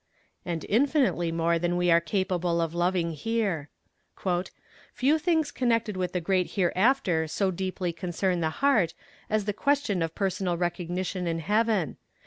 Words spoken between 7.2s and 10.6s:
so deeply concern the heart as the question of personal